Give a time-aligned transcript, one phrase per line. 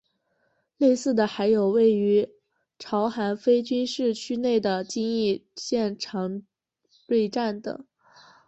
[0.77, 2.27] 类似的还有位于
[2.79, 6.41] 朝韩非军事区内的京义线长
[7.07, 7.85] 湍站等。